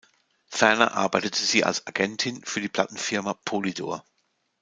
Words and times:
Ferner 0.47 0.95
arbeitete 0.97 1.43
sie 1.43 1.63
als 1.63 1.85
Agentin 1.85 2.43
für 2.43 2.59
die 2.59 2.69
Plattenfirma 2.69 3.35
Polydor. 3.45 4.03